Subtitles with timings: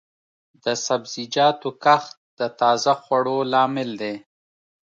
[0.63, 4.15] د سبزیجاتو کښت د تازه خوړو لامل دی.